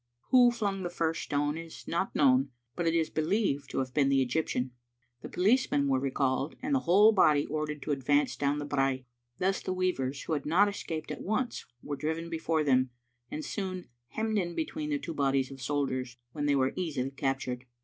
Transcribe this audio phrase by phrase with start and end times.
[0.31, 3.93] Who flung the first stone is not known, but it is be lieved to have
[3.93, 4.71] been the Egyptian.
[5.21, 9.05] The policemen were recalled, and the whole body ordered to advance down the brae.
[9.37, 12.89] Thus the weavers who had not escaped at once were driven before them,
[13.29, 17.67] and soon hemmed in between the two bodies of soldiers, when they were easily captured.